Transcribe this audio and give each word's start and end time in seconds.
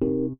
Welcome 0.00 0.30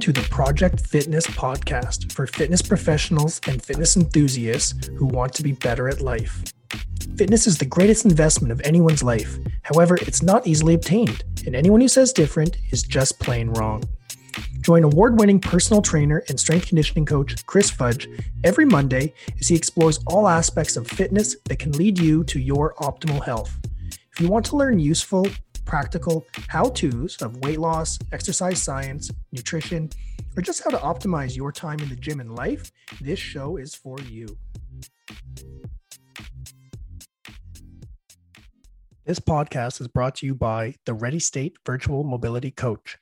to 0.00 0.12
the 0.12 0.26
Project 0.30 0.80
Fitness 0.80 1.28
podcast 1.28 2.10
for 2.10 2.26
fitness 2.26 2.60
professionals 2.60 3.40
and 3.46 3.62
fitness 3.62 3.96
enthusiasts 3.96 4.88
who 4.96 5.06
want 5.06 5.32
to 5.34 5.44
be 5.44 5.52
better 5.52 5.88
at 5.88 6.00
life. 6.00 6.42
Fitness 7.16 7.46
is 7.46 7.58
the 7.58 7.64
greatest 7.66 8.04
investment 8.04 8.50
of 8.50 8.60
anyone's 8.62 9.04
life. 9.04 9.38
However, 9.62 9.96
it's 10.02 10.24
not 10.24 10.44
easily 10.44 10.74
obtained, 10.74 11.22
and 11.46 11.54
anyone 11.54 11.80
who 11.80 11.88
says 11.88 12.12
different 12.12 12.56
is 12.72 12.82
just 12.82 13.20
plain 13.20 13.50
wrong. 13.50 13.84
Join 14.70 14.84
award 14.84 15.18
winning 15.18 15.40
personal 15.40 15.82
trainer 15.82 16.22
and 16.28 16.38
strength 16.38 16.68
conditioning 16.68 17.04
coach 17.04 17.44
Chris 17.44 17.72
Fudge 17.72 18.08
every 18.44 18.64
Monday 18.64 19.12
as 19.40 19.48
he 19.48 19.56
explores 19.56 19.98
all 20.06 20.28
aspects 20.28 20.76
of 20.76 20.86
fitness 20.86 21.34
that 21.46 21.58
can 21.58 21.72
lead 21.72 21.98
you 21.98 22.22
to 22.22 22.38
your 22.38 22.74
optimal 22.74 23.20
health. 23.24 23.58
If 24.12 24.20
you 24.20 24.28
want 24.28 24.46
to 24.46 24.56
learn 24.56 24.78
useful, 24.78 25.26
practical 25.64 26.24
how 26.46 26.68
to's 26.68 27.20
of 27.20 27.36
weight 27.38 27.58
loss, 27.58 27.98
exercise 28.12 28.62
science, 28.62 29.10
nutrition, 29.32 29.90
or 30.36 30.42
just 30.42 30.62
how 30.62 30.70
to 30.70 30.78
optimize 30.78 31.36
your 31.36 31.50
time 31.50 31.80
in 31.80 31.88
the 31.88 31.96
gym 31.96 32.20
and 32.20 32.36
life, 32.36 32.70
this 33.00 33.18
show 33.18 33.56
is 33.56 33.74
for 33.74 33.98
you. 34.02 34.38
This 39.04 39.18
podcast 39.18 39.80
is 39.80 39.88
brought 39.88 40.14
to 40.18 40.26
you 40.26 40.36
by 40.36 40.76
the 40.86 40.94
Ready 40.94 41.18
State 41.18 41.56
Virtual 41.66 42.04
Mobility 42.04 42.52
Coach. 42.52 42.98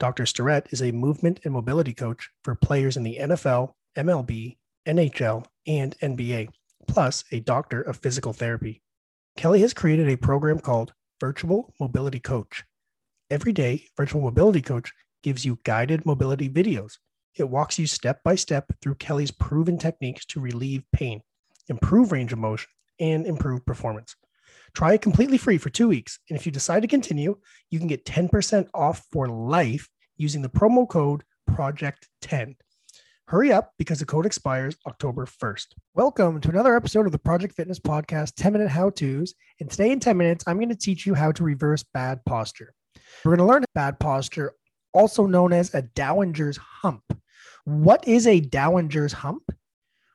Dr. 0.00 0.26
Starrett 0.26 0.66
is 0.70 0.82
a 0.82 0.92
movement 0.92 1.40
and 1.44 1.52
mobility 1.52 1.94
coach 1.94 2.30
for 2.42 2.54
players 2.54 2.96
in 2.96 3.04
the 3.04 3.18
NFL, 3.20 3.72
MLB, 3.96 4.56
NHL, 4.86 5.44
and 5.66 5.96
NBA, 6.00 6.48
plus 6.88 7.24
a 7.30 7.40
doctor 7.40 7.80
of 7.80 7.98
physical 7.98 8.32
therapy. 8.32 8.82
Kelly 9.36 9.60
has 9.60 9.72
created 9.72 10.08
a 10.08 10.16
program 10.16 10.58
called 10.58 10.92
Virtual 11.20 11.72
Mobility 11.80 12.20
Coach. 12.20 12.64
Every 13.30 13.52
day, 13.52 13.86
Virtual 13.96 14.20
Mobility 14.20 14.60
Coach 14.62 14.92
gives 15.22 15.44
you 15.44 15.58
guided 15.64 16.04
mobility 16.04 16.48
videos. 16.48 16.98
It 17.36 17.48
walks 17.48 17.78
you 17.78 17.86
step 17.86 18.20
by 18.22 18.34
step 18.34 18.72
through 18.82 18.96
Kelly's 18.96 19.30
proven 19.30 19.78
techniques 19.78 20.24
to 20.26 20.40
relieve 20.40 20.84
pain, 20.92 21.22
improve 21.68 22.12
range 22.12 22.32
of 22.32 22.38
motion, 22.38 22.68
and 23.00 23.26
improve 23.26 23.64
performance. 23.64 24.14
Try 24.74 24.94
it 24.94 25.02
completely 25.02 25.38
free 25.38 25.56
for 25.58 25.70
two 25.70 25.86
weeks. 25.86 26.18
And 26.28 26.36
if 26.36 26.46
you 26.46 26.50
decide 26.50 26.80
to 26.80 26.88
continue, 26.88 27.36
you 27.70 27.78
can 27.78 27.86
get 27.86 28.04
10% 28.04 28.66
off 28.74 29.06
for 29.12 29.28
life 29.28 29.88
using 30.16 30.42
the 30.42 30.48
promo 30.48 30.88
code 30.88 31.22
PROJECT10. 31.48 32.56
Hurry 33.28 33.52
up 33.52 33.70
because 33.78 34.00
the 34.00 34.04
code 34.04 34.26
expires 34.26 34.76
October 34.84 35.26
1st. 35.26 35.66
Welcome 35.94 36.40
to 36.40 36.48
another 36.48 36.74
episode 36.74 37.06
of 37.06 37.12
the 37.12 37.20
Project 37.20 37.54
Fitness 37.54 37.78
Podcast 37.78 38.32
10 38.36 38.52
Minute 38.52 38.68
How 38.68 38.90
To's. 38.90 39.34
And 39.60 39.70
today, 39.70 39.92
in 39.92 40.00
10 40.00 40.16
minutes, 40.16 40.42
I'm 40.48 40.56
going 40.56 40.70
to 40.70 40.74
teach 40.74 41.06
you 41.06 41.14
how 41.14 41.30
to 41.30 41.44
reverse 41.44 41.84
bad 41.94 42.24
posture. 42.24 42.74
We're 43.24 43.36
going 43.36 43.46
to 43.46 43.52
learn 43.52 43.64
bad 43.76 44.00
posture, 44.00 44.54
also 44.92 45.26
known 45.26 45.52
as 45.52 45.72
a 45.72 45.82
Dowager's 45.82 46.56
hump. 46.56 47.04
What 47.62 48.08
is 48.08 48.26
a 48.26 48.40
Dowager's 48.40 49.12
hump? 49.12 49.44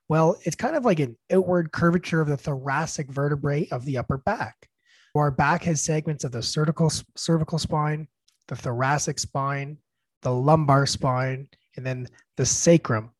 Well, 0.10 0.38
it's 0.44 0.56
kind 0.56 0.76
of 0.76 0.86
like 0.86 1.00
an 1.00 1.16
outward 1.32 1.72
curvature 1.72 2.20
of 2.20 2.28
the 2.28 2.36
thoracic 2.36 3.10
vertebrae 3.12 3.68
of 3.72 3.86
the 3.86 4.00
upper 4.00 4.18
back. 4.18 4.68
Our 5.16 5.32
back 5.32 5.64
has 5.64 5.82
segments 5.82 6.24
of 6.24 6.32
the 6.32 6.42
cervical, 6.42 6.92
cervical 7.16 7.60
spine, 7.60 8.08
the 8.48 8.56
thoracic 8.56 9.20
spine, 9.20 9.78
the 10.22 10.32
lumbar 10.32 10.86
spine, 10.86 11.48
and 11.76 11.86
then 11.86 12.08
the 12.38 12.46
sacrum. 12.46 13.12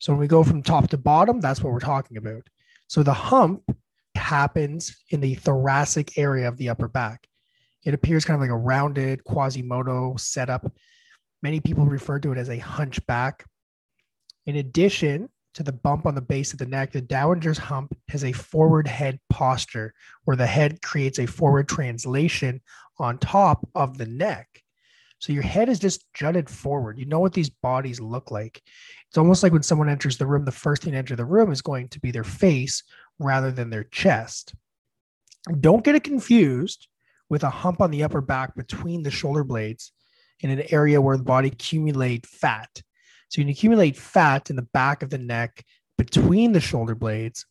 So 0.00 0.12
when 0.12 0.20
we 0.20 0.26
go 0.26 0.42
from 0.42 0.62
top 0.62 0.88
to 0.90 0.98
bottom, 0.98 1.40
that's 1.40 1.62
what 1.62 1.72
we're 1.72 1.78
talking 1.80 2.16
about. 2.16 2.42
So 2.88 3.02
the 3.02 3.12
hump 3.12 3.62
happens 4.16 4.96
in 5.10 5.20
the 5.20 5.34
thoracic 5.36 6.18
area 6.18 6.48
of 6.48 6.56
the 6.56 6.70
upper 6.70 6.88
back. 6.88 7.28
It 7.84 7.94
appears 7.94 8.24
kind 8.24 8.36
of 8.36 8.40
like 8.40 8.50
a 8.50 8.56
rounded 8.56 9.22
Quasimodo 9.24 10.16
setup. 10.16 10.72
Many 11.42 11.60
people 11.60 11.84
refer 11.84 12.18
to 12.20 12.32
it 12.32 12.38
as 12.38 12.48
a 12.48 12.58
hunchback. 12.58 13.44
In 14.46 14.56
addition, 14.56 15.28
to 15.54 15.62
the 15.62 15.72
bump 15.72 16.06
on 16.06 16.14
the 16.14 16.20
base 16.20 16.52
of 16.52 16.58
the 16.58 16.66
neck, 16.66 16.92
the 16.92 17.00
dowager's 17.00 17.58
hump 17.58 17.96
has 18.08 18.24
a 18.24 18.32
forward 18.32 18.86
head 18.86 19.18
posture 19.28 19.94
where 20.24 20.36
the 20.36 20.46
head 20.46 20.82
creates 20.82 21.18
a 21.18 21.26
forward 21.26 21.68
translation 21.68 22.60
on 22.98 23.18
top 23.18 23.68
of 23.74 23.98
the 23.98 24.06
neck. 24.06 24.48
So 25.18 25.32
your 25.32 25.42
head 25.42 25.68
is 25.68 25.78
just 25.78 26.12
jutted 26.14 26.50
forward. 26.50 26.98
You 26.98 27.06
know 27.06 27.20
what 27.20 27.32
these 27.32 27.50
bodies 27.50 28.00
look 28.00 28.30
like. 28.30 28.60
It's 29.08 29.18
almost 29.18 29.42
like 29.42 29.52
when 29.52 29.62
someone 29.62 29.88
enters 29.88 30.16
the 30.16 30.26
room, 30.26 30.44
the 30.44 30.50
first 30.50 30.82
thing 30.82 30.92
to 30.92 30.98
enter 30.98 31.14
the 31.14 31.24
room 31.24 31.52
is 31.52 31.62
going 31.62 31.88
to 31.90 32.00
be 32.00 32.10
their 32.10 32.24
face 32.24 32.82
rather 33.20 33.52
than 33.52 33.70
their 33.70 33.84
chest. 33.84 34.54
Don't 35.60 35.84
get 35.84 35.94
it 35.94 36.02
confused 36.02 36.88
with 37.28 37.44
a 37.44 37.50
hump 37.50 37.80
on 37.80 37.90
the 37.90 38.02
upper 38.02 38.20
back 38.20 38.56
between 38.56 39.02
the 39.02 39.10
shoulder 39.10 39.44
blades 39.44 39.92
in 40.40 40.50
an 40.50 40.64
area 40.70 41.00
where 41.00 41.16
the 41.16 41.22
body 41.22 41.48
accumulate 41.48 42.26
fat. 42.26 42.82
So 43.32 43.40
you 43.40 43.46
can 43.46 43.52
accumulate 43.52 43.96
fat 43.96 44.50
in 44.50 44.56
the 44.56 44.68
back 44.74 45.02
of 45.02 45.08
the 45.08 45.16
neck 45.16 45.64
between 45.96 46.52
the 46.52 46.60
shoulder 46.60 46.94
blades. 46.94 47.46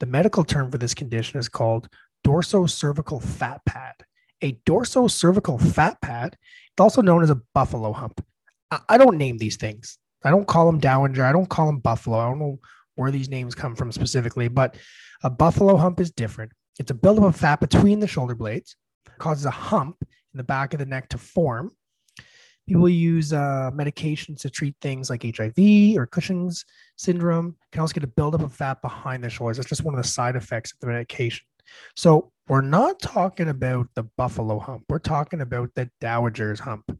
The 0.00 0.06
medical 0.06 0.42
term 0.42 0.68
for 0.68 0.78
this 0.78 0.94
condition 0.94 1.38
is 1.38 1.48
called 1.48 1.88
dorsocervical 2.26 3.22
fat 3.22 3.60
pad. 3.64 3.94
A 4.42 4.54
dorsocervical 4.66 5.62
fat 5.62 6.00
pad, 6.02 6.36
it's 6.72 6.80
also 6.80 7.02
known 7.02 7.22
as 7.22 7.30
a 7.30 7.40
buffalo 7.54 7.92
hump. 7.92 8.20
I 8.88 8.98
don't 8.98 9.16
name 9.16 9.38
these 9.38 9.56
things. 9.56 9.96
I 10.24 10.30
don't 10.30 10.48
call 10.48 10.66
them 10.66 10.80
Dowager. 10.80 11.24
I 11.24 11.30
don't 11.30 11.48
call 11.48 11.66
them 11.66 11.78
buffalo. 11.78 12.18
I 12.18 12.28
don't 12.28 12.40
know 12.40 12.58
where 12.96 13.12
these 13.12 13.28
names 13.28 13.54
come 13.54 13.76
from 13.76 13.92
specifically, 13.92 14.48
but 14.48 14.74
a 15.22 15.30
buffalo 15.30 15.76
hump 15.76 16.00
is 16.00 16.10
different. 16.10 16.50
It's 16.80 16.90
a 16.90 16.94
buildup 16.94 17.22
of 17.22 17.36
fat 17.36 17.60
between 17.60 18.00
the 18.00 18.08
shoulder 18.08 18.34
blades, 18.34 18.74
causes 19.18 19.46
a 19.46 19.52
hump 19.52 19.98
in 20.00 20.38
the 20.38 20.42
back 20.42 20.74
of 20.74 20.80
the 20.80 20.86
neck 20.86 21.10
to 21.10 21.18
form. 21.18 21.70
People 22.68 22.88
use 22.88 23.32
uh, 23.32 23.70
medications 23.74 24.40
to 24.42 24.50
treat 24.50 24.76
things 24.80 25.10
like 25.10 25.24
HIV 25.24 25.96
or 25.96 26.06
Cushing's 26.06 26.64
syndrome. 26.96 27.56
Can 27.72 27.80
also 27.80 27.94
get 27.94 28.04
a 28.04 28.08
buildup 28.08 28.42
of 28.42 28.52
fat 28.52 28.80
behind 28.82 29.24
the 29.24 29.30
shoulders. 29.30 29.56
That's 29.56 29.68
just 29.68 29.84
one 29.84 29.94
of 29.94 30.02
the 30.02 30.08
side 30.08 30.36
effects 30.36 30.72
of 30.72 30.78
the 30.80 30.86
medication. 30.86 31.44
So 31.96 32.30
we're 32.48 32.60
not 32.60 33.00
talking 33.00 33.48
about 33.48 33.88
the 33.94 34.04
buffalo 34.16 34.58
hump. 34.58 34.84
We're 34.88 35.00
talking 35.00 35.40
about 35.40 35.70
the 35.74 35.90
dowager's 36.00 36.60
hump. 36.60 36.96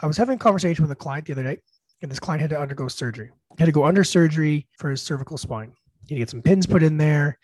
I 0.00 0.06
was 0.06 0.16
having 0.16 0.36
a 0.36 0.38
conversation 0.38 0.82
with 0.82 0.92
a 0.92 0.96
client 0.96 1.26
the 1.26 1.32
other 1.32 1.42
day, 1.42 1.58
and 2.00 2.10
this 2.10 2.20
client 2.20 2.40
had 2.40 2.50
to 2.50 2.60
undergo 2.60 2.88
surgery. 2.88 3.30
He 3.56 3.62
had 3.62 3.66
to 3.66 3.72
go 3.72 3.84
under 3.84 4.04
surgery 4.04 4.66
for 4.78 4.90
his 4.90 5.02
cervical 5.02 5.36
spine. 5.36 5.72
He 6.06 6.14
had 6.14 6.16
to 6.16 6.20
get 6.20 6.30
some 6.30 6.42
pins 6.42 6.66
put 6.66 6.82
in 6.82 6.96
there 6.96 7.38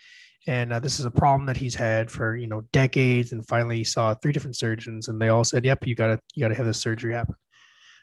and 0.47 0.73
uh, 0.73 0.79
this 0.79 1.01
is 1.01 1.07
a 1.07 1.11
problem 1.11 1.47
that 1.47 1.57
he's 1.57 1.75
had 1.75 2.11
for 2.11 2.37
you 2.37 2.47
know 2.47 2.63
decades 2.73 3.33
and 3.33 3.47
finally 3.47 3.77
he 3.77 3.85
saw 3.85 4.15
three 4.15 4.33
different 4.33 4.57
surgeons 4.57 5.09
and 5.09 5.21
they 5.21 5.29
all 5.29 5.45
said 5.45 5.65
yep 5.65 5.87
you 5.87 5.95
gotta 5.95 6.19
you 6.35 6.41
gotta 6.41 6.55
have 6.55 6.67
this 6.67 6.81
surgery 6.81 7.15
happen. 7.15 7.35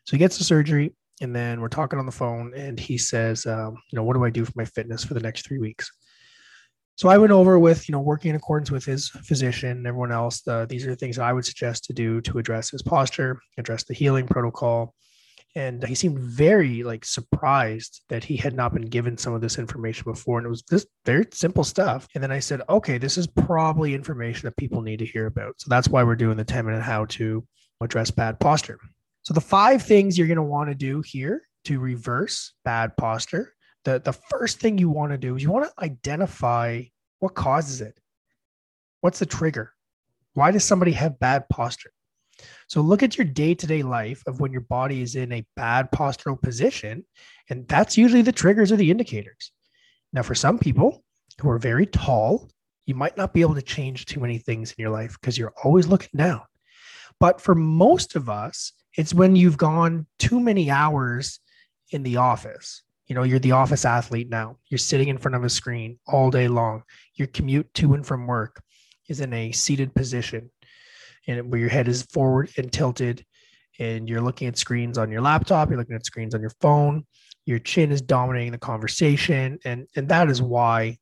So 0.06 0.12
he 0.12 0.18
gets 0.18 0.38
the 0.38 0.44
surgery 0.44 0.94
and 1.22 1.36
then 1.36 1.62
we're 1.62 1.70
talking 1.70 2.00
on 2.00 2.06
the 2.06 2.12
phone 2.12 2.54
and 2.56 2.80
he 2.80 2.98
says 2.98 3.46
um, 3.46 3.76
you 3.92 3.96
know 3.96 4.04
what 4.04 4.16
do 4.16 4.24
i 4.24 4.30
do 4.30 4.46
for 4.46 4.54
my 4.56 4.66
fitness 4.66 5.04
for 5.04 5.14
the 5.14 5.22
next 5.22 5.46
three 5.46 5.60
weeks? 5.60 5.92
So 6.96 7.10
i 7.10 7.18
went 7.18 7.32
over 7.32 7.58
with 7.58 7.88
you 7.88 7.94
know 7.94 8.02
working 8.02 8.30
in 8.32 8.36
accordance 8.36 8.70
with 8.70 8.86
his 8.86 9.10
physician 9.10 9.72
and 9.72 9.88
everyone 9.88 10.12
else 10.12 10.46
uh, 10.48 10.66
these 10.66 10.86
are 10.86 10.92
the 10.92 10.96
things 10.96 11.18
i 11.18 11.34
would 11.34 11.46
suggest 11.46 11.86
to 11.86 11.94
do 11.94 12.22
to 12.22 12.38
address 12.38 12.70
his 12.70 12.82
posture 12.82 13.40
address 13.58 13.84
the 13.84 13.94
healing 13.94 14.28
protocol 14.28 14.94
and 15.56 15.86
he 15.86 15.96
seemed 15.96 16.20
very 16.20 16.84
like 16.84 17.06
surprised 17.06 18.02
that 18.10 18.24
he 18.24 18.36
had 18.36 18.56
not 18.56 18.74
been 18.74 18.86
given 18.86 19.18
some 19.18 19.34
of 19.34 19.42
this 19.42 19.60
information 19.60 20.04
before 20.06 20.38
and 20.40 20.46
it 20.46 20.50
was 20.50 20.64
this 20.64 20.86
very 21.06 21.26
simple 21.32 21.64
stuff. 21.64 22.08
And 22.16 22.24
then 22.24 22.32
i 22.32 22.40
said 22.40 22.62
okay 22.70 22.98
this 22.98 23.18
is 23.18 23.28
probably 23.28 23.94
information 23.94 24.48
that 24.48 24.58
people 24.58 24.82
need 24.82 25.00
to 25.00 25.06
hear 25.06 25.28
about. 25.28 25.56
So 25.58 25.68
that's 25.70 25.88
why 25.88 26.04
we're 26.04 26.16
doing 26.16 26.38
the 26.38 26.44
10 26.44 26.66
minute 26.66 26.82
how 26.82 27.06
to 27.06 27.46
address 27.82 28.12
bad 28.12 28.40
posture. 28.40 28.80
So 29.24 29.34
the 29.34 29.42
five 29.42 29.84
things 29.84 30.18
you're 30.18 30.28
going 30.28 30.38
to 30.38 30.44
want 30.44 30.70
to 30.70 30.76
do 30.76 31.02
here 31.02 31.44
to 31.66 31.80
reverse 31.80 32.54
bad 32.66 32.96
posture 32.98 33.54
the, 33.84 34.00
the 34.00 34.14
first 34.14 34.60
thing 34.60 34.78
you 34.78 34.90
want 34.90 35.12
to 35.12 35.18
do 35.18 35.36
is 35.36 35.44
you 35.44 35.52
want 35.52 35.66
to 35.66 35.84
identify 35.84 36.84
what 37.20 37.36
causes 37.36 37.82
it. 37.82 37.98
What's 39.02 39.20
the 39.20 39.26
trigger? 39.26 39.74
Why 40.34 40.52
does 40.52 40.64
somebody 40.64 40.94
have 40.94 41.20
bad 41.20 41.50
posture 41.50 41.92
so 42.68 42.82
look 42.82 43.04
at 43.04 43.18
your 43.18 43.26
day 43.26 43.54
to 43.56 43.68
day 43.68 43.84
life 43.84 44.24
of 44.28 44.40
when 44.40 44.52
your 44.52 44.62
body 44.62 45.02
is 45.02 45.16
in 45.16 45.32
a 45.32 45.46
bad 45.56 45.92
postural 45.92 46.42
position. 46.42 47.06
And 47.50 47.68
that's 47.68 47.98
usually 47.98 48.22
the 48.22 48.32
triggers 48.32 48.72
or 48.72 48.78
the 48.78 48.92
indicators. 48.92 49.52
Now, 50.12 50.22
for 50.22 50.36
some 50.36 50.60
people 50.60 51.04
who 51.42 51.50
are 51.50 51.60
very 51.60 51.86
tall, 51.86 52.50
you 52.86 52.96
might 52.96 53.18
not 53.18 53.34
be 53.34 53.42
able 53.42 53.56
to 53.56 53.62
change 53.62 54.06
too 54.06 54.20
many 54.20 54.38
things 54.38 54.72
in 54.72 54.82
your 54.82 54.92
life 54.92 55.18
because 55.20 55.38
you're 55.38 55.54
always 55.64 55.88
looking 55.88 56.18
down. 56.18 56.42
But 57.20 57.42
for 57.42 57.56
most 57.56 58.16
of 58.16 58.30
us, 58.30 58.74
it's 58.98 59.14
when 59.14 59.36
you've 59.36 59.58
gone 59.58 60.06
too 60.20 60.40
many 60.40 60.70
hours 60.70 61.40
in 61.92 62.04
the 62.04 62.18
office. 62.18 62.84
You 63.08 63.16
know, 63.16 63.24
you're 63.24 63.40
the 63.40 63.52
office 63.52 63.86
athlete 63.86 64.30
now. 64.30 64.58
You're 64.70 64.78
sitting 64.78 65.10
in 65.10 65.18
front 65.18 65.36
of 65.36 65.44
a 65.44 65.50
screen 65.50 66.00
all 66.08 66.30
day 66.32 66.48
long. 66.48 66.84
Your 67.16 67.28
commute 67.28 67.74
to 67.76 67.94
and 67.94 68.06
from 68.06 68.28
work 68.28 68.62
is 69.10 69.20
in 69.20 69.34
a 69.34 69.52
seated 69.52 69.94
position 69.94 70.50
and 71.28 71.52
where 71.52 71.60
your 71.60 71.70
head 71.70 71.88
is 71.88 72.04
forward 72.04 72.50
and 72.58 72.72
tilted 72.72 73.26
and 73.80 74.08
you're 74.08 74.22
looking 74.22 74.48
at 74.48 74.58
screens 74.58 74.98
on 74.98 75.12
your 75.12 75.22
laptop 75.22 75.70
you're 75.70 75.80
looking 75.80 75.96
at 75.96 76.06
screens 76.06 76.36
on 76.36 76.42
your 76.42 76.54
phone 76.62 77.06
your 77.46 77.60
chin 77.60 77.92
is 77.92 78.02
dominating 78.02 78.52
the 78.52 78.58
conversation 78.58 79.58
and 79.66 79.88
and 79.96 80.10
that 80.10 80.30
is 80.30 80.42
why 80.42 80.98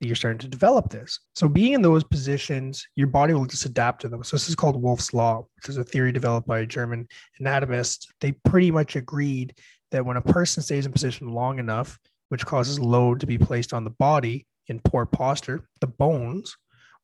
you're 0.00 0.16
starting 0.16 0.38
to 0.38 0.48
develop 0.48 0.90
this. 0.90 1.20
So 1.34 1.48
being 1.48 1.72
in 1.72 1.82
those 1.82 2.04
positions, 2.04 2.86
your 2.96 3.06
body 3.06 3.32
will 3.32 3.46
just 3.46 3.64
adapt 3.64 4.02
to 4.02 4.08
them. 4.08 4.22
So 4.24 4.36
this 4.36 4.48
is 4.48 4.54
called 4.54 4.80
Wolff's 4.80 5.14
Law, 5.14 5.46
which 5.56 5.68
is 5.68 5.78
a 5.78 5.84
theory 5.84 6.12
developed 6.12 6.46
by 6.46 6.60
a 6.60 6.66
German 6.66 7.08
anatomist. 7.40 8.12
They 8.20 8.32
pretty 8.32 8.70
much 8.70 8.96
agreed 8.96 9.56
that 9.92 10.04
when 10.04 10.16
a 10.16 10.22
person 10.22 10.62
stays 10.62 10.86
in 10.86 10.92
position 10.92 11.28
long 11.28 11.58
enough, 11.58 11.98
which 12.28 12.44
causes 12.44 12.78
load 12.78 13.20
to 13.20 13.26
be 13.26 13.38
placed 13.38 13.72
on 13.72 13.84
the 13.84 13.90
body 13.90 14.46
in 14.66 14.80
poor 14.80 15.06
posture, 15.06 15.66
the 15.80 15.86
bones 15.86 16.56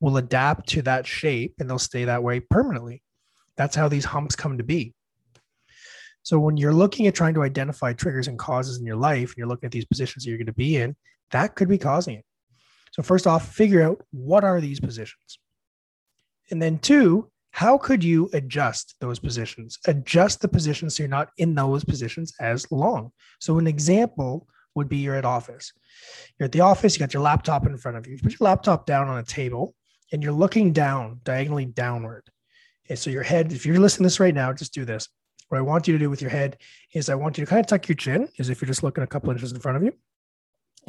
will 0.02 0.16
adapt 0.16 0.68
to 0.68 0.82
that 0.82 1.06
shape 1.06 1.54
and 1.58 1.70
they'll 1.70 1.78
stay 1.78 2.04
that 2.04 2.24
way 2.24 2.40
permanently. 2.40 3.00
That's 3.56 3.76
how 3.76 3.88
these 3.88 4.04
humps 4.04 4.34
come 4.34 4.58
to 4.58 4.64
be. 4.64 4.94
So 6.24 6.40
when 6.40 6.56
you're 6.56 6.74
looking 6.74 7.06
at 7.06 7.14
trying 7.14 7.34
to 7.34 7.44
identify 7.44 7.92
triggers 7.92 8.26
and 8.26 8.38
causes 8.38 8.78
in 8.78 8.84
your 8.84 8.96
life, 8.96 9.30
and 9.30 9.38
you're 9.38 9.46
looking 9.46 9.66
at 9.66 9.72
these 9.72 9.84
positions 9.84 10.24
that 10.24 10.30
you're 10.30 10.38
going 10.38 10.46
to 10.46 10.52
be 10.52 10.76
in, 10.76 10.96
that 11.30 11.54
could 11.54 11.68
be 11.68 11.78
causing 11.78 12.16
it. 12.16 12.24
So 12.90 13.02
first 13.02 13.28
off, 13.28 13.54
figure 13.54 13.80
out 13.80 14.04
what 14.10 14.42
are 14.42 14.60
these 14.60 14.80
positions. 14.80 15.38
And 16.50 16.60
then 16.60 16.80
two, 16.80 17.30
how 17.52 17.78
could 17.78 18.02
you 18.02 18.28
adjust 18.32 18.96
those 19.00 19.20
positions? 19.20 19.78
Adjust 19.86 20.40
the 20.40 20.48
positions 20.48 20.96
so 20.96 21.04
you're 21.04 21.10
not 21.10 21.30
in 21.38 21.54
those 21.54 21.84
positions 21.84 22.32
as 22.40 22.70
long. 22.72 23.12
So 23.40 23.58
an 23.58 23.68
example 23.68 24.48
would 24.74 24.88
be 24.88 24.96
you're 24.96 25.14
at 25.14 25.24
office. 25.24 25.72
You're 26.38 26.46
at 26.46 26.52
the 26.52 26.60
office, 26.60 26.94
you 26.94 27.00
got 27.00 27.14
your 27.14 27.22
laptop 27.22 27.66
in 27.66 27.76
front 27.76 27.98
of 27.98 28.06
you. 28.06 28.14
you 28.14 28.18
put 28.20 28.32
your 28.32 28.46
laptop 28.46 28.84
down 28.84 29.08
on 29.08 29.18
a 29.18 29.22
table 29.22 29.74
and 30.12 30.22
you're 30.22 30.32
looking 30.32 30.72
down, 30.72 31.20
diagonally 31.24 31.64
downward. 31.64 32.28
And 32.88 32.98
so 32.98 33.10
your 33.10 33.22
head, 33.22 33.52
if 33.52 33.64
you're 33.64 33.78
listening 33.78 34.04
to 34.04 34.06
this 34.06 34.20
right 34.20 34.34
now, 34.34 34.52
just 34.52 34.74
do 34.74 34.84
this. 34.84 35.08
What 35.48 35.58
I 35.58 35.62
want 35.62 35.86
you 35.88 35.92
to 35.92 35.98
do 35.98 36.10
with 36.10 36.20
your 36.20 36.30
head 36.30 36.58
is 36.94 37.08
I 37.08 37.14
want 37.14 37.38
you 37.38 37.44
to 37.44 37.48
kind 37.48 37.60
of 37.60 37.66
tuck 37.66 37.88
your 37.88 37.96
chin 37.96 38.28
as 38.38 38.48
if 38.48 38.60
you're 38.60 38.66
just 38.66 38.82
looking 38.82 39.04
a 39.04 39.06
couple 39.06 39.30
inches 39.30 39.52
in 39.52 39.60
front 39.60 39.76
of 39.76 39.82
you. 39.82 39.92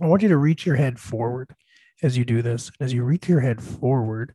I 0.01 0.07
want 0.07 0.21
you 0.21 0.29
to 0.29 0.37
reach 0.37 0.65
your 0.65 0.75
head 0.75 0.99
forward 0.99 1.53
as 2.01 2.17
you 2.17 2.25
do 2.25 2.41
this. 2.41 2.71
As 2.79 2.93
you 2.93 3.03
reach 3.03 3.27
your 3.27 3.39
head 3.39 3.61
forward, 3.61 4.33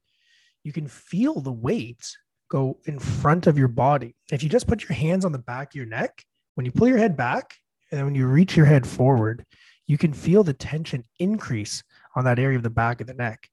you 0.62 0.72
can 0.72 0.86
feel 0.86 1.40
the 1.40 1.52
weight 1.52 2.16
go 2.50 2.78
in 2.86 2.98
front 2.98 3.46
of 3.46 3.58
your 3.58 3.68
body. 3.68 4.14
If 4.30 4.42
you 4.42 4.48
just 4.48 4.66
put 4.66 4.82
your 4.82 4.94
hands 4.94 5.24
on 5.24 5.32
the 5.32 5.38
back 5.38 5.72
of 5.72 5.74
your 5.74 5.86
neck, 5.86 6.24
when 6.54 6.64
you 6.64 6.72
pull 6.72 6.88
your 6.88 6.98
head 6.98 7.16
back 7.16 7.54
and 7.90 7.98
then 7.98 8.04
when 8.04 8.14
you 8.14 8.26
reach 8.26 8.56
your 8.56 8.66
head 8.66 8.86
forward, 8.86 9.44
you 9.86 9.98
can 9.98 10.12
feel 10.12 10.44
the 10.44 10.52
tension 10.52 11.04
increase 11.18 11.82
on 12.14 12.24
that 12.24 12.38
area 12.38 12.56
of 12.56 12.62
the 12.62 12.70
back 12.70 13.00
of 13.00 13.06
the 13.06 13.14
neck. 13.14 13.48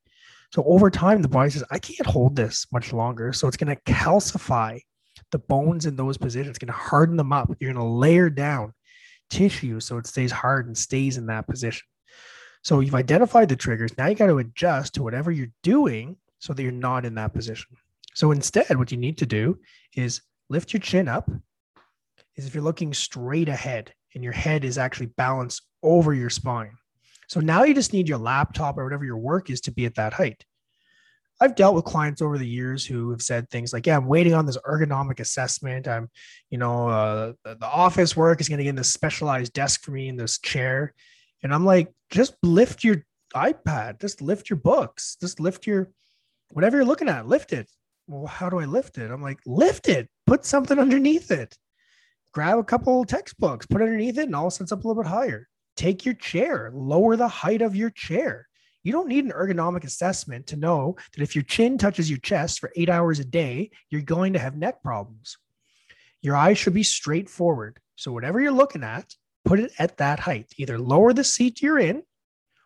So 0.52 0.64
over 0.66 0.90
time, 0.90 1.22
the 1.22 1.28
body 1.28 1.50
says, 1.50 1.64
I 1.72 1.80
can't 1.80 2.08
hold 2.08 2.36
this 2.36 2.66
much 2.72 2.94
longer. 2.94 3.34
So 3.34 3.48
it's 3.48 3.58
going 3.58 3.76
to 3.76 3.82
calcify 3.92 4.80
the 5.32 5.40
bones 5.40 5.86
in 5.86 5.96
those 5.96 6.18
positions, 6.18 6.50
it's 6.50 6.60
going 6.60 6.68
to 6.68 6.74
harden 6.74 7.18
them 7.18 7.34
up. 7.34 7.52
You're 7.60 7.74
going 7.74 7.84
to 7.84 7.90
layer 7.92 8.30
down 8.30 8.74
tissue 9.30 9.80
so 9.80 9.98
it 9.98 10.08
stays 10.08 10.32
hard 10.32 10.68
and 10.68 10.78
stays 10.78 11.18
in 11.18 11.26
that 11.28 11.48
position. 11.48 11.86
So 12.64 12.80
you've 12.80 12.96
identified 12.96 13.50
the 13.50 13.56
triggers. 13.56 13.98
Now 13.98 14.08
you 14.08 14.16
got 14.16 14.28
to 14.28 14.40
adjust 14.40 14.96
to 14.96 15.04
whatever 15.04 15.32
you're 15.32 15.52
doing 15.62 16.18
so 16.40 16.54
that 16.54 16.64
you're 16.64 16.72
not 16.72 17.06
in 17.06 17.16
that 17.16 17.34
position. 17.34 17.76
So 18.14 18.32
instead, 18.32 18.78
what 18.78 18.92
you 18.92 18.98
need 18.98 19.18
to 19.20 19.26
do 19.26 19.60
is 19.96 20.22
lift 20.50 20.74
your 20.74 20.80
chin 20.80 21.08
up. 21.08 21.30
Is 22.36 22.46
if 22.46 22.54
you're 22.54 22.64
looking 22.64 22.94
straight 22.94 23.50
ahead 23.50 23.94
and 24.14 24.24
your 24.24 24.34
head 24.34 24.66
is 24.66 24.78
actually 24.78 25.08
balanced 25.08 25.62
over 25.84 26.14
your 26.14 26.30
spine. 26.30 26.76
So 27.28 27.40
now 27.40 27.64
you 27.64 27.74
just 27.74 27.94
need 27.94 28.08
your 28.08 28.18
laptop 28.18 28.78
or 28.78 28.84
whatever 28.84 29.06
your 29.06 29.18
work 29.18 29.50
is 29.50 29.62
to 29.62 29.72
be 29.72 29.86
at 29.86 29.96
that 29.96 30.14
height. 30.14 30.44
I've 31.42 31.56
dealt 31.56 31.76
with 31.76 31.84
clients 31.84 32.22
over 32.22 32.38
the 32.38 32.48
years 32.48 32.86
who 32.86 33.12
have 33.12 33.22
said 33.22 33.50
things 33.50 33.74
like, 33.74 33.86
"Yeah, 33.86 33.98
I'm 33.98 34.08
waiting 34.08 34.34
on 34.34 34.46
this 34.46 34.58
ergonomic 34.66 35.20
assessment. 35.20 35.88
I'm, 35.88 36.10
you 36.50 36.58
know, 36.58 36.88
uh, 36.88 37.34
the 37.44 37.66
office 37.66 38.16
work 38.16 38.40
is 38.40 38.48
going 38.48 38.60
to 38.60 38.64
get 38.64 38.76
this 38.76 38.94
specialized 38.94 39.52
desk 39.54 39.84
for 39.84 39.92
me 39.92 40.08
in 40.08 40.16
this 40.16 40.40
chair." 40.40 40.94
And 41.44 41.54
I'm 41.54 41.66
like, 41.66 41.94
just 42.10 42.36
lift 42.42 42.84
your 42.84 43.04
iPad, 43.36 44.00
just 44.00 44.22
lift 44.22 44.50
your 44.50 44.58
books, 44.58 45.18
just 45.20 45.40
lift 45.40 45.68
your 45.68 45.92
whatever 46.52 46.78
you're 46.78 46.86
looking 46.86 47.10
at, 47.10 47.28
lift 47.28 47.52
it. 47.52 47.70
Well, 48.08 48.28
how 48.28 48.50
do 48.50 48.60
I 48.60 48.66
lift 48.66 48.98
it? 48.98 49.12
I'm 49.12 49.22
like, 49.22 49.40
lift 49.46 49.90
it, 49.90 50.10
put 50.26 50.46
something 50.46 50.80
underneath 50.80 51.32
it. 51.32 51.58
Grab 52.34 52.60
a 52.60 52.64
couple 52.64 53.04
textbooks, 53.04 53.66
put 53.66 53.82
it 53.82 53.86
underneath 53.86 54.18
it, 54.18 54.26
and 54.26 54.36
all 54.36 54.50
sits 54.50 54.72
up 54.72 54.84
a 54.84 54.88
little 54.88 55.04
bit 55.04 55.10
higher. 55.10 55.48
Take 55.76 56.06
your 56.06 56.14
chair, 56.14 56.72
lower 56.74 57.16
the 57.16 57.28
height 57.28 57.62
of 57.62 57.76
your 57.76 57.90
chair. 57.90 58.48
You 58.84 58.92
don't 58.92 59.08
need 59.08 59.26
an 59.26 59.32
ergonomic 59.32 59.84
assessment 59.84 60.48
to 60.48 60.56
know 60.56 60.96
that 61.14 61.24
if 61.24 61.36
your 61.36 61.44
chin 61.44 61.78
touches 61.78 62.10
your 62.10 62.20
chest 62.20 62.60
for 62.60 62.72
eight 62.76 62.90
hours 62.90 63.20
a 63.20 63.26
day, 63.26 63.72
you're 63.90 64.02
going 64.02 64.34
to 64.34 64.40
have 64.40 64.56
neck 64.56 64.84
problems. 64.84 65.38
Your 66.22 66.36
eyes 66.36 66.60
should 66.60 66.76
be 66.76 66.84
straight 66.84 67.30
forward. 67.30 67.80
So, 67.96 68.12
whatever 68.12 68.40
you're 68.40 68.52
looking 68.52 68.84
at, 68.84 69.16
put 69.44 69.60
it 69.60 69.72
at 69.80 69.98
that 69.98 70.20
height. 70.20 70.54
Either 70.58 70.78
lower 70.78 71.14
the 71.14 71.24
seat 71.24 71.62
you're 71.64 71.80
in 71.80 72.04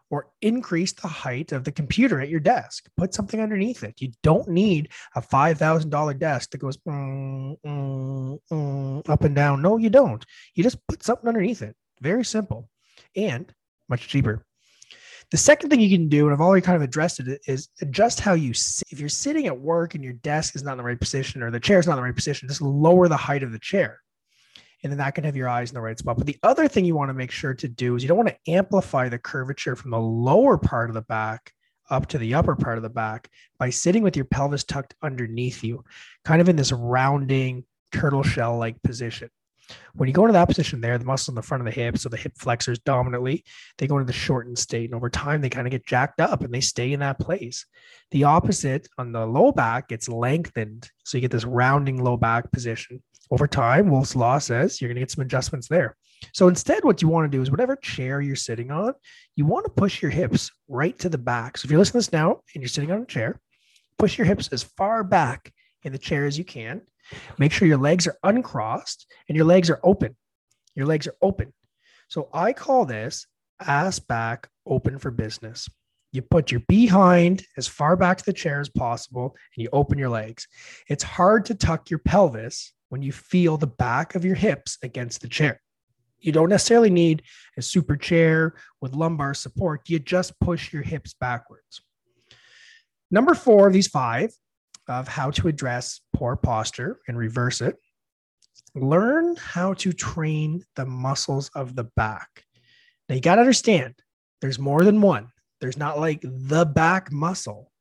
or 0.10 0.28
increase 0.42 0.92
the 0.92 1.08
height 1.08 1.52
of 1.52 1.64
the 1.64 1.72
computer 1.72 2.20
at 2.20 2.30
your 2.30 2.40
desk. 2.40 2.90
Put 2.98 3.14
something 3.14 3.40
underneath 3.40 3.84
it. 3.84 4.02
You 4.02 4.12
don't 4.22 4.50
need 4.50 4.90
a 5.16 5.22
$5,000 5.22 6.20
desk 6.20 6.52
that 6.52 6.58
goes 6.58 6.78
mm, 6.78 7.56
mm, 7.66 8.40
mm, 8.52 9.10
up 9.10 9.24
and 9.24 9.36
down. 9.36 9.62
No, 9.62 9.78
you 9.78 9.90
don't. 9.90 10.26
You 10.54 10.64
just 10.64 10.86
put 10.88 11.04
something 11.04 11.28
underneath 11.28 11.62
it. 11.62 11.76
Very 12.02 12.26
simple 12.26 12.70
and 13.16 13.52
much 13.88 14.08
cheaper. 14.08 14.46
The 15.32 15.38
second 15.38 15.70
thing 15.70 15.80
you 15.80 15.96
can 15.96 16.10
do, 16.10 16.26
and 16.26 16.34
I've 16.34 16.42
already 16.42 16.66
kind 16.66 16.76
of 16.76 16.82
addressed 16.82 17.20
it, 17.20 17.42
is 17.48 17.70
adjust 17.82 18.20
how 18.20 18.34
you 18.34 18.54
sit. 18.54 18.88
If 18.92 19.00
you're 19.00 19.10
sitting 19.10 19.46
at 19.46 19.60
work 19.60 19.94
and 19.94 20.04
your 20.04 20.14
desk 20.14 20.56
is 20.56 20.64
not 20.64 20.72
in 20.72 20.78
the 20.80 20.84
right 20.84 21.00
position 21.00 21.44
or 21.44 21.52
the 21.52 21.60
chair 21.60 21.80
is 21.80 21.86
not 21.86 21.94
in 21.94 21.98
the 21.98 22.04
right 22.04 22.16
position, 22.16 22.48
just 22.48 22.62
lower 22.62 23.08
the 23.08 23.18
height 23.18 23.44
of 23.44 23.52
the 23.52 23.60
chair 23.60 24.00
and 24.84 24.92
then 24.92 24.98
that 24.98 25.16
can 25.16 25.24
have 25.24 25.36
your 25.36 25.50
eyes 25.50 25.72
in 25.72 25.76
the 25.76 25.82
right 25.82 25.98
spot. 25.98 26.18
But 26.18 26.26
the 26.26 26.38
other 26.44 26.68
thing 26.68 26.86
you 26.86 26.96
want 26.96 27.10
to 27.10 27.14
make 27.14 27.32
sure 27.32 27.54
to 27.54 27.68
do 27.68 27.96
is 27.96 28.04
you 28.04 28.08
don't 28.08 28.18
want 28.18 28.30
to 28.30 28.52
amplify 28.52 29.10
the 29.10 29.20
curvature 29.20 29.76
from 29.76 29.92
the 29.92 30.00
lower 30.00 30.58
part 30.58 30.90
of 30.90 30.94
the 30.94 31.02
back 31.02 31.54
up 31.90 32.08
to 32.08 32.18
the 32.18 32.36
upper 32.36 32.56
part 32.56 32.78
of 32.78 32.84
the 32.84 32.90
back 32.90 33.30
by 33.58 33.70
sitting 33.70 34.04
with 34.04 34.16
your 34.16 34.26
pelvis 34.26 34.64
tucked 34.64 34.96
underneath 35.02 35.64
you, 35.64 35.84
kind 36.24 36.42
of 36.42 36.48
in 36.48 36.56
this 36.56 36.72
rounding 36.72 37.66
turtle 37.92 38.24
shell 38.24 38.58
like 38.58 38.82
position. 38.84 39.30
When 39.94 40.08
you 40.08 40.14
go 40.14 40.24
into 40.24 40.34
that 40.34 40.48
position 40.48 40.82
there, 40.82 40.98
the 40.98 41.06
muscles 41.06 41.30
in 41.30 41.36
the 41.36 41.42
front 41.42 41.62
of 41.62 41.66
the 41.66 41.80
hip, 41.80 41.98
so 41.98 42.10
the 42.10 42.18
hip 42.18 42.34
flexors 42.38 42.80
dominantly, 42.80 43.44
they 43.78 43.88
go 43.88 43.98
into 43.98 44.08
the 44.08 44.14
shortened 44.14 44.58
state. 44.58 44.86
And 44.86 44.96
over 44.96 45.10
time, 45.10 45.42
they 45.42 45.50
kind 45.50 45.68
of 45.68 45.72
get 45.72 45.86
jacked 45.86 46.22
up 46.22 46.42
and 46.42 46.54
they 46.54 46.62
stay 46.62 46.94
in 46.94 47.00
that 47.02 47.20
place. 47.20 47.66
The 48.12 48.24
opposite 48.24 48.88
on 48.98 49.12
the 49.12 49.26
low 49.26 49.52
back 49.52 49.90
gets 49.90 50.10
lengthened. 50.10 50.90
So 51.04 51.18
you 51.18 51.22
get 51.22 51.32
this 51.32 51.46
rounding 51.46 52.04
low 52.04 52.18
back 52.18 52.52
position 52.52 53.02
over 53.32 53.48
time, 53.48 53.90
Wolff's 53.90 54.16
Law 54.16 54.40
says 54.40 54.82
you're 54.82 54.88
going 54.88 54.96
to 54.96 55.02
get 55.02 55.12
some 55.12 55.22
adjustments 55.24 55.68
there. 55.68 55.96
So 56.34 56.48
instead, 56.48 56.84
what 56.84 57.02
you 57.02 57.08
want 57.08 57.32
to 57.32 57.38
do 57.38 57.42
is 57.42 57.52
whatever 57.52 57.76
chair 57.76 58.22
you're 58.22 58.36
sitting 58.36 58.72
on, 58.72 58.94
you 59.36 59.46
want 59.46 59.66
to 59.66 59.72
push 59.72 60.02
your 60.02 60.12
hips 60.12 60.52
right 60.68 60.98
to 61.00 61.10
the 61.10 61.18
back. 61.18 61.58
So 61.58 61.66
if 61.66 61.72
you're 61.72 61.80
listening 61.80 62.02
to 62.02 62.08
this 62.08 62.14
now 62.14 62.42
and 62.54 62.62
you're 62.62 62.70
sitting 62.70 62.92
on 62.92 63.04
a 63.04 63.06
chair, 63.06 63.40
push 63.98 64.18
your 64.18 64.26
hips 64.26 64.50
as 64.50 64.64
far 64.64 65.04
back 65.04 65.54
in 65.84 65.92
the 65.92 65.98
chair 65.98 66.26
as 66.26 66.38
you 66.38 66.44
can. 66.44 66.82
Make 67.38 67.52
sure 67.52 67.68
your 67.68 67.78
legs 67.78 68.08
are 68.08 68.18
uncrossed 68.24 69.08
and 69.28 69.36
your 69.36 69.46
legs 69.46 69.70
are 69.70 69.80
open. 69.84 70.16
Your 70.76 70.86
legs 70.86 71.08
are 71.08 71.16
open. 71.22 71.54
So 72.08 72.30
I 72.34 72.54
call 72.54 72.86
this 72.86 73.26
ass 73.60 74.00
back 74.00 74.50
open 74.66 75.00
for 75.00 75.12
business. 75.12 75.68
You 76.12 76.22
put 76.24 76.52
your 76.52 76.62
behind 76.68 77.44
as 77.58 77.68
far 77.68 77.96
back 77.96 78.18
to 78.18 78.26
the 78.26 78.34
chair 78.34 78.60
as 78.60 78.70
possible 78.70 79.36
and 79.56 79.64
you 79.64 79.70
open 79.72 80.00
your 80.00 80.10
legs. 80.10 80.48
It's 80.88 81.04
hard 81.04 81.46
to 81.46 81.56
tuck 81.56 81.90
your 81.90 82.00
pelvis 82.00 82.74
when 82.90 83.02
you 83.02 83.12
feel 83.12 83.58
the 83.58 83.68
back 83.68 84.16
of 84.16 84.26
your 84.26 84.36
hips 84.36 84.78
against 84.82 85.22
the 85.22 85.28
chair. 85.28 85.62
You 86.20 86.32
don't 86.32 86.50
necessarily 86.50 86.90
need 86.90 87.24
a 87.58 87.62
super 87.62 87.96
chair 87.96 88.56
with 88.82 88.96
lumbar 88.96 89.34
support. 89.34 89.88
You 89.88 90.00
just 90.00 90.38
push 90.40 90.74
your 90.74 90.82
hips 90.82 91.14
backwards. 91.14 91.82
Number 93.12 93.34
four 93.34 93.68
of 93.68 93.74
these 93.74 93.88
five 93.88 94.32
of 94.90 95.08
how 95.08 95.32
to 95.32 95.48
address 95.48 96.02
poor 96.14 96.36
posture 96.36 97.00
and 97.08 97.18
reverse 97.18 97.62
it. 97.62 97.78
Learn 98.76 99.36
how 99.38 99.74
to 99.76 99.94
train 99.94 100.66
the 100.76 100.86
muscles 100.86 101.50
of 101.56 101.76
the 101.76 101.86
back. 101.96 102.44
Now, 103.08 103.16
you 103.16 103.22
got 103.22 103.36
to 103.36 103.42
understand 103.42 103.96
there's 104.42 104.60
more 104.60 104.84
than 104.84 105.00
one. 105.00 105.32
There's 105.62 105.78
not 105.78 106.00
like 106.00 106.22
the 106.24 106.66
back 106.66 107.12
muscle, 107.12 107.72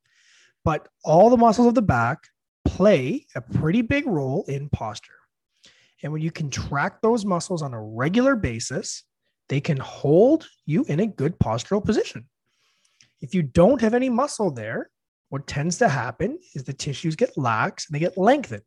but 0.64 0.88
all 1.04 1.30
the 1.30 1.36
muscles 1.36 1.66
of 1.66 1.74
the 1.74 1.82
back 1.82 2.18
play 2.64 3.26
a 3.34 3.40
pretty 3.40 3.82
big 3.82 4.06
role 4.06 4.44
in 4.48 4.68
posture. 4.68 5.14
And 6.02 6.12
when 6.12 6.22
you 6.22 6.30
contract 6.30 7.02
those 7.02 7.24
muscles 7.24 7.62
on 7.62 7.74
a 7.74 7.82
regular 7.82 8.36
basis, 8.36 9.04
they 9.48 9.60
can 9.60 9.78
hold 9.78 10.46
you 10.66 10.84
in 10.84 11.00
a 11.00 11.06
good 11.06 11.38
postural 11.38 11.84
position. 11.84 12.28
If 13.20 13.34
you 13.34 13.42
don't 13.42 13.80
have 13.80 13.94
any 13.94 14.08
muscle 14.08 14.50
there, 14.50 14.90
what 15.30 15.46
tends 15.46 15.78
to 15.78 15.88
happen 15.88 16.38
is 16.54 16.64
the 16.64 16.72
tissues 16.72 17.16
get 17.16 17.36
lax 17.36 17.86
and 17.86 17.94
they 17.94 18.00
get 18.00 18.16
lengthened. 18.16 18.62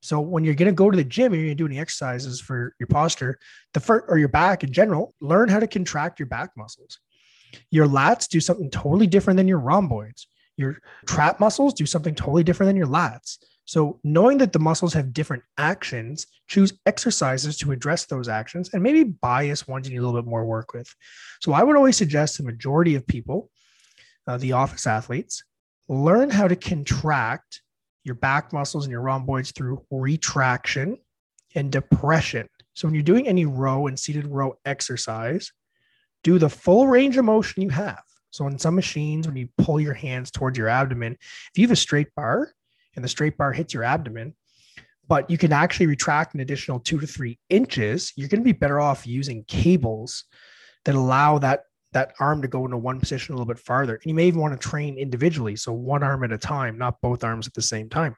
So 0.00 0.20
when 0.20 0.44
you're 0.44 0.54
going 0.54 0.70
to 0.70 0.72
go 0.72 0.90
to 0.90 0.96
the 0.96 1.04
gym 1.04 1.32
and 1.32 1.40
you're 1.40 1.48
going 1.48 1.56
to 1.56 1.62
do 1.62 1.66
any 1.66 1.78
exercises 1.78 2.40
for 2.40 2.74
your 2.80 2.88
posture, 2.88 3.38
the 3.72 3.80
first 3.80 4.04
or 4.08 4.18
your 4.18 4.28
back 4.28 4.64
in 4.64 4.72
general, 4.72 5.14
learn 5.20 5.48
how 5.48 5.60
to 5.60 5.66
contract 5.66 6.18
your 6.18 6.26
back 6.26 6.50
muscles. 6.56 6.98
Your 7.70 7.86
lats 7.86 8.28
do 8.28 8.40
something 8.40 8.70
totally 8.70 9.06
different 9.06 9.36
than 9.36 9.48
your 9.48 9.60
rhomboids. 9.60 10.26
Your 10.56 10.78
trap 11.06 11.38
muscles 11.38 11.74
do 11.74 11.86
something 11.86 12.14
totally 12.14 12.42
different 12.42 12.68
than 12.68 12.76
your 12.76 12.86
lats. 12.86 13.38
So, 13.64 14.00
knowing 14.02 14.38
that 14.38 14.52
the 14.52 14.58
muscles 14.58 14.92
have 14.94 15.12
different 15.12 15.44
actions, 15.56 16.26
choose 16.48 16.72
exercises 16.84 17.56
to 17.58 17.70
address 17.70 18.06
those 18.06 18.28
actions 18.28 18.70
and 18.72 18.82
maybe 18.82 19.04
bias 19.04 19.68
ones 19.68 19.86
you 19.86 19.94
need 19.94 20.02
a 20.02 20.06
little 20.06 20.20
bit 20.20 20.28
more 20.28 20.44
work 20.44 20.74
with. 20.74 20.92
So, 21.40 21.52
I 21.52 21.62
would 21.62 21.76
always 21.76 21.96
suggest 21.96 22.36
the 22.36 22.44
majority 22.44 22.96
of 22.96 23.06
people 23.06 23.50
uh, 24.26 24.36
the 24.38 24.52
office 24.52 24.86
athletes, 24.86 25.42
learn 25.92 26.30
how 26.30 26.48
to 26.48 26.56
contract 26.56 27.60
your 28.04 28.14
back 28.14 28.52
muscles 28.52 28.84
and 28.84 28.90
your 28.90 29.02
rhomboids 29.02 29.52
through 29.52 29.84
retraction 29.90 30.96
and 31.54 31.70
depression. 31.70 32.48
So 32.74 32.88
when 32.88 32.94
you're 32.94 33.02
doing 33.02 33.28
any 33.28 33.44
row 33.44 33.86
and 33.86 33.98
seated 33.98 34.26
row 34.26 34.54
exercise, 34.64 35.52
do 36.24 36.38
the 36.38 36.48
full 36.48 36.88
range 36.88 37.16
of 37.16 37.24
motion 37.24 37.62
you 37.62 37.68
have. 37.70 38.02
So 38.30 38.46
in 38.46 38.58
some 38.58 38.74
machines, 38.74 39.26
when 39.26 39.36
you 39.36 39.48
pull 39.58 39.78
your 39.78 39.92
hands 39.92 40.30
towards 40.30 40.56
your 40.56 40.68
abdomen, 40.68 41.12
if 41.12 41.50
you 41.56 41.64
have 41.64 41.72
a 41.72 41.76
straight 41.76 42.14
bar 42.14 42.50
and 42.96 43.04
the 43.04 43.08
straight 43.08 43.36
bar 43.36 43.52
hits 43.52 43.74
your 43.74 43.84
abdomen, 43.84 44.34
but 45.06 45.28
you 45.28 45.36
can 45.36 45.52
actually 45.52 45.86
retract 45.86 46.32
an 46.32 46.40
additional 46.40 46.80
two 46.80 46.98
to 46.98 47.06
three 47.06 47.38
inches, 47.50 48.12
you're 48.16 48.28
going 48.28 48.40
to 48.40 48.44
be 48.44 48.52
better 48.52 48.80
off 48.80 49.06
using 49.06 49.44
cables 49.44 50.24
that 50.86 50.94
allow 50.94 51.38
that 51.38 51.64
that 51.92 52.14
arm 52.20 52.42
to 52.42 52.48
go 52.48 52.64
into 52.64 52.76
one 52.76 52.98
position 52.98 53.34
a 53.34 53.36
little 53.36 53.52
bit 53.52 53.58
farther. 53.58 53.94
And 53.94 54.06
you 54.06 54.14
may 54.14 54.26
even 54.26 54.40
want 54.40 54.58
to 54.58 54.68
train 54.68 54.98
individually, 54.98 55.56
so 55.56 55.72
one 55.72 56.02
arm 56.02 56.24
at 56.24 56.32
a 56.32 56.38
time, 56.38 56.78
not 56.78 57.00
both 57.00 57.24
arms 57.24 57.46
at 57.46 57.54
the 57.54 57.62
same 57.62 57.88
time. 57.88 58.16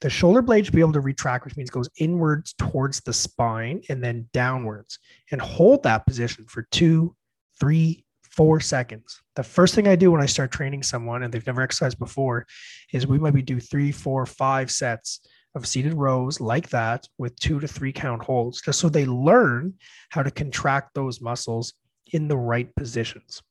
The 0.00 0.10
shoulder 0.10 0.42
blade 0.42 0.66
should 0.66 0.74
be 0.74 0.80
able 0.80 0.92
to 0.92 1.00
retract, 1.00 1.44
which 1.44 1.56
means 1.56 1.70
goes 1.70 1.88
inwards 1.98 2.54
towards 2.58 3.00
the 3.00 3.12
spine 3.12 3.82
and 3.88 4.02
then 4.02 4.28
downwards, 4.32 4.98
and 5.30 5.40
hold 5.40 5.82
that 5.84 6.06
position 6.06 6.44
for 6.46 6.66
two, 6.70 7.14
three, 7.58 8.04
four 8.30 8.60
seconds. 8.60 9.22
The 9.36 9.42
first 9.42 9.74
thing 9.74 9.88
I 9.88 9.96
do 9.96 10.12
when 10.12 10.20
I 10.20 10.26
start 10.26 10.52
training 10.52 10.82
someone 10.82 11.22
and 11.22 11.32
they've 11.32 11.46
never 11.46 11.62
exercised 11.62 11.98
before 11.98 12.46
is 12.92 13.06
we 13.06 13.18
maybe 13.18 13.40
do 13.40 13.58
three, 13.58 13.90
four, 13.90 14.26
five 14.26 14.70
sets 14.70 15.26
of 15.54 15.66
seated 15.66 15.94
rows 15.94 16.38
like 16.38 16.68
that 16.68 17.06
with 17.16 17.34
two 17.40 17.58
to 17.60 17.66
three 17.66 17.92
count 17.92 18.22
holds, 18.22 18.60
just 18.60 18.78
so 18.78 18.90
they 18.90 19.06
learn 19.06 19.72
how 20.10 20.22
to 20.22 20.30
contract 20.30 20.92
those 20.94 21.22
muscles 21.22 21.72
in 22.12 22.28
the 22.28 22.36
right 22.36 22.74
positions. 22.74 23.42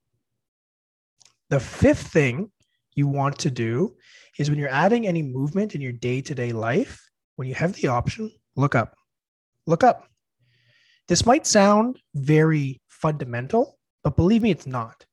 The 1.50 1.59
fifth 1.59 2.07
thing 2.07 2.51
you 2.95 3.07
want 3.07 3.38
to 3.39 3.51
do 3.51 3.95
is 4.39 4.50
when 4.50 4.59
you're 4.59 4.69
adding 4.69 5.05
any 5.05 5.21
movement 5.21 5.75
in 5.75 5.81
your 5.81 5.91
day 5.91 6.21
to 6.21 6.35
day 6.35 6.51
life, 6.51 7.01
when 7.35 7.47
you 7.47 7.55
have 7.55 7.74
the 7.74 7.88
option, 7.88 8.31
look 8.55 8.75
up. 8.75 8.95
Look 9.67 9.83
up. 9.83 10.07
This 11.07 11.25
might 11.25 11.45
sound 11.45 12.00
very 12.15 12.81
fundamental, 12.88 13.77
but 14.03 14.15
believe 14.15 14.41
me, 14.41 14.51
it's 14.51 14.67
not. 14.67 15.05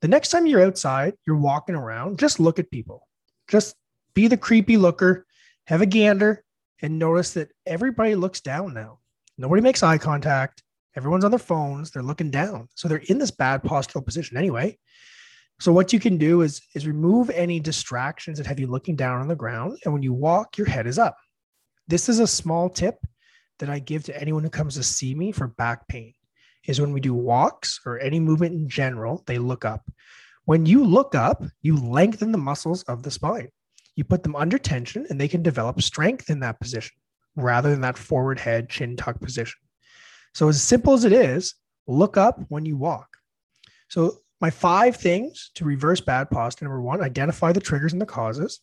The 0.00 0.08
next 0.08 0.30
time 0.30 0.46
you're 0.46 0.64
outside, 0.64 1.14
you're 1.26 1.36
walking 1.36 1.74
around, 1.74 2.18
just 2.18 2.40
look 2.40 2.58
at 2.58 2.70
people. 2.70 3.06
Just 3.48 3.74
be 4.14 4.28
the 4.28 4.36
creepy 4.36 4.76
looker, 4.76 5.26
have 5.66 5.80
a 5.80 5.86
gander, 5.86 6.44
and 6.82 6.98
notice 6.98 7.32
that 7.34 7.50
everybody 7.66 8.14
looks 8.14 8.40
down 8.40 8.74
now. 8.74 8.98
Nobody 9.36 9.62
makes 9.62 9.82
eye 9.82 9.98
contact. 9.98 10.62
Everyone's 10.96 11.24
on 11.24 11.30
their 11.30 11.38
phones. 11.38 11.90
They're 11.90 12.02
looking 12.02 12.30
down. 12.30 12.68
So 12.74 12.88
they're 12.88 12.98
in 12.98 13.18
this 13.18 13.30
bad 13.30 13.62
postural 13.62 14.04
position 14.04 14.36
anyway. 14.36 14.78
So 15.60 15.72
what 15.72 15.92
you 15.92 16.00
can 16.00 16.18
do 16.18 16.42
is, 16.42 16.60
is 16.74 16.86
remove 16.86 17.30
any 17.30 17.60
distractions 17.60 18.38
that 18.38 18.46
have 18.46 18.60
you 18.60 18.68
looking 18.68 18.96
down 18.96 19.20
on 19.20 19.28
the 19.28 19.36
ground. 19.36 19.78
And 19.84 19.92
when 19.92 20.02
you 20.02 20.12
walk, 20.12 20.56
your 20.56 20.68
head 20.68 20.86
is 20.86 20.98
up. 20.98 21.16
This 21.88 22.08
is 22.08 22.20
a 22.20 22.26
small 22.26 22.68
tip 22.68 22.98
that 23.58 23.70
I 23.70 23.78
give 23.78 24.04
to 24.04 24.20
anyone 24.20 24.44
who 24.44 24.50
comes 24.50 24.74
to 24.74 24.82
see 24.82 25.14
me 25.14 25.32
for 25.32 25.48
back 25.48 25.88
pain 25.88 26.14
is 26.66 26.80
when 26.80 26.92
we 26.92 27.00
do 27.00 27.14
walks 27.14 27.80
or 27.86 27.98
any 27.98 28.20
movement 28.20 28.54
in 28.54 28.68
general, 28.68 29.24
they 29.26 29.38
look 29.38 29.64
up. 29.64 29.90
When 30.44 30.66
you 30.66 30.84
look 30.84 31.14
up, 31.14 31.42
you 31.62 31.76
lengthen 31.76 32.30
the 32.30 32.38
muscles 32.38 32.82
of 32.84 33.02
the 33.02 33.10
spine. 33.10 33.48
You 33.96 34.04
put 34.04 34.22
them 34.22 34.36
under 34.36 34.58
tension 34.58 35.06
and 35.10 35.20
they 35.20 35.28
can 35.28 35.42
develop 35.42 35.82
strength 35.82 36.30
in 36.30 36.40
that 36.40 36.60
position 36.60 36.96
rather 37.36 37.70
than 37.70 37.80
that 37.80 37.98
forward 37.98 38.38
head, 38.38 38.68
chin 38.68 38.96
tuck 38.96 39.20
position. 39.20 39.58
So, 40.38 40.46
as 40.46 40.62
simple 40.62 40.92
as 40.92 41.04
it 41.04 41.10
is, 41.12 41.56
look 41.88 42.16
up 42.16 42.38
when 42.46 42.64
you 42.64 42.76
walk. 42.76 43.08
So, 43.88 44.18
my 44.40 44.50
five 44.50 44.94
things 44.94 45.50
to 45.56 45.64
reverse 45.64 46.00
bad 46.00 46.30
posture 46.30 46.64
number 46.64 46.80
one, 46.80 47.02
identify 47.02 47.50
the 47.50 47.58
triggers 47.58 47.92
and 47.92 48.00
the 48.00 48.06
causes. 48.06 48.60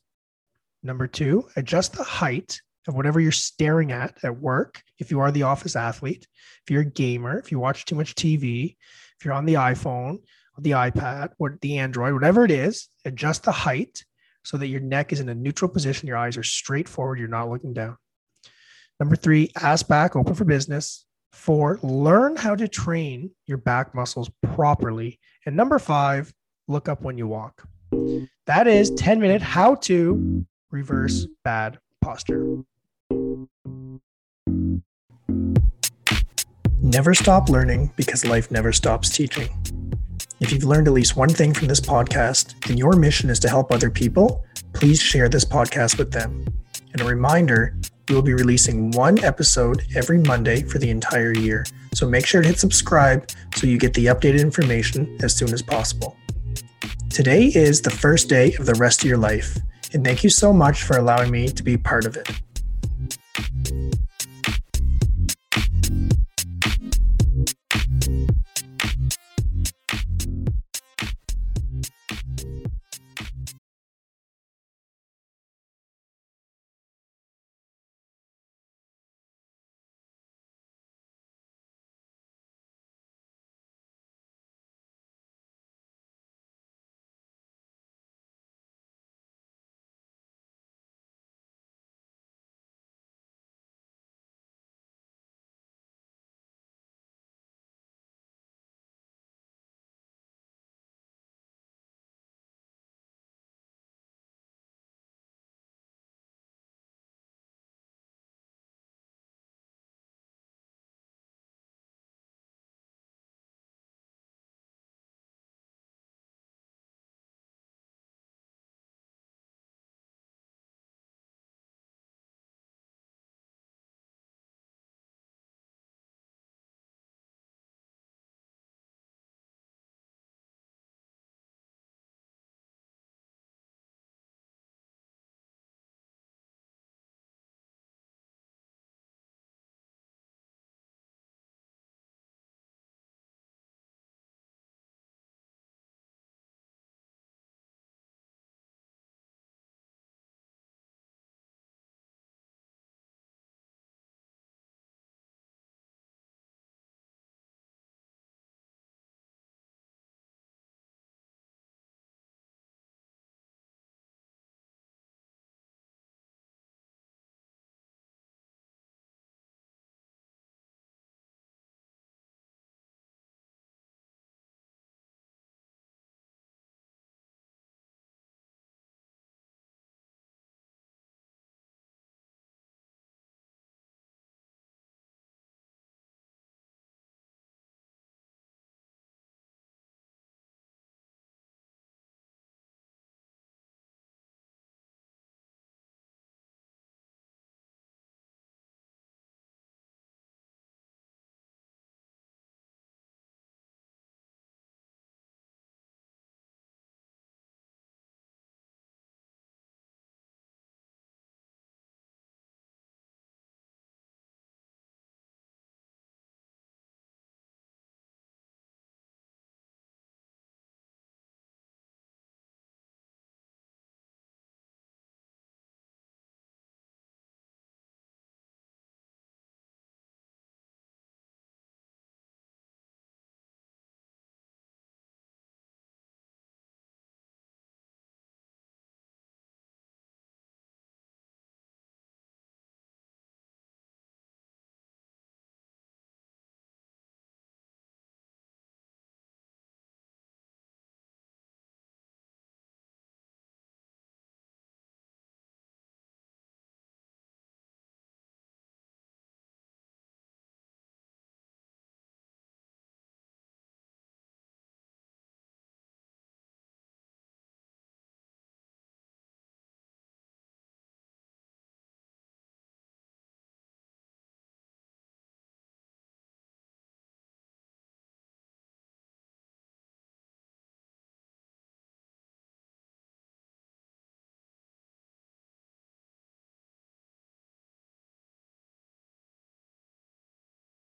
Number 0.84 1.06
two, 1.06 1.50
adjust 1.58 1.92
the 1.92 2.04
height 2.06 2.62
of 2.88 2.96
whatever 2.96 3.20
you're 3.20 3.34
staring 3.34 3.92
at 3.92 4.18
at 4.24 4.40
work. 4.40 4.82
If 5.00 5.12
you 5.12 5.20
are 5.20 5.34
the 5.34 5.44
office 5.44 5.76
athlete, 5.76 6.26
if 6.64 6.72
you're 6.72 6.84
a 6.84 6.86
gamer, 6.86 7.38
if 7.40 7.52
you 7.52 7.60
watch 7.60 7.84
too 7.84 7.96
much 7.96 8.16
TV, 8.16 8.78
if 9.20 9.26
you're 9.26 9.34
on 9.34 9.44
the 9.44 9.56
iPhone, 9.56 10.20
the 10.58 10.72
iPad, 10.72 11.32
or 11.40 11.58
the 11.62 11.80
Android, 11.80 12.14
whatever 12.14 12.46
it 12.46 12.52
is, 12.52 12.88
adjust 13.04 13.44
the 13.44 13.52
height 13.52 14.06
so 14.46 14.56
that 14.56 14.68
your 14.68 14.80
neck 14.80 15.12
is 15.12 15.20
in 15.20 15.28
a 15.28 15.36
neutral 15.36 15.70
position. 15.70 16.08
Your 16.08 16.16
eyes 16.16 16.38
are 16.38 16.44
straight 16.44 16.88
forward. 16.88 17.20
You're 17.20 17.28
not 17.28 17.50
looking 17.50 17.74
down. 17.74 17.98
Number 18.98 19.18
three, 19.18 19.52
ass 19.62 19.84
back, 19.84 20.16
open 20.16 20.36
for 20.36 20.46
business. 20.46 21.06
Four, 21.36 21.80
learn 21.84 22.38
how 22.38 22.56
to 22.56 22.68
train 22.68 23.30
your 23.46 23.58
back 23.58 23.94
muscles 23.94 24.32
properly. 24.42 25.20
And 25.46 25.56
number 25.56 25.78
five, 25.78 26.34
look 26.68 26.88
up 26.88 27.02
when 27.02 27.18
you 27.18 27.28
walk. 27.28 27.68
That 28.48 28.68
is 28.68 28.90
10 28.92 29.20
minute 29.20 29.42
how 29.42 29.76
to 29.76 30.46
reverse 30.72 31.28
bad 31.44 31.78
posture. 32.02 32.64
Never 36.82 37.14
stop 37.14 37.50
learning 37.50 37.92
because 37.98 38.26
life 38.26 38.50
never 38.50 38.72
stops 38.72 39.10
teaching. 39.10 39.50
If 40.40 40.52
you've 40.52 40.64
learned 40.64 40.88
at 40.88 40.94
least 40.94 41.18
one 41.18 41.30
thing 41.30 41.54
from 41.54 41.68
this 41.68 41.82
podcast 41.82 42.70
and 42.70 42.80
your 42.80 42.94
mission 42.94 43.30
is 43.30 43.40
to 43.42 43.50
help 43.50 43.72
other 43.72 43.92
people, 43.92 44.46
please 44.74 45.02
share 45.02 45.28
this 45.28 45.46
podcast 45.46 45.98
with 45.98 46.12
them. 46.12 46.46
And 46.94 47.02
a 47.02 47.06
reminder, 47.06 47.78
we 48.08 48.16
will 48.16 48.22
be 48.22 48.34
releasing 48.34 48.92
one 48.92 49.24
episode 49.24 49.84
every 49.96 50.20
Monday 50.20 50.62
for 50.62 50.78
the 50.78 50.90
entire 50.90 51.34
year. 51.34 51.66
So 51.94 52.08
make 52.08 52.26
sure 52.26 52.42
to 52.42 52.48
hit 52.48 52.60
subscribe 52.60 53.30
so 53.56 53.68
you 53.68 53.78
get 53.78 53.94
the 53.94 54.08
updated 54.08 54.42
information 54.42 55.18
as 55.24 55.36
soon 55.36 55.54
as 55.54 55.62
possible. 55.62 56.16
Today 57.10 57.46
is 57.46 57.82
the 57.82 57.90
first 57.90 58.30
day 58.30 58.54
of 58.56 58.66
the 58.66 58.76
rest 58.76 59.02
of 59.02 59.10
your 59.10 59.18
life, 59.18 59.58
and 59.94 60.04
thank 60.04 60.24
you 60.24 60.30
so 60.30 60.52
much 60.52 60.84
for 60.84 60.98
allowing 60.98 61.32
me 61.32 61.48
to 61.48 61.64
be 61.64 61.78
part 61.78 62.06
of 62.06 62.16
it. 62.18 62.30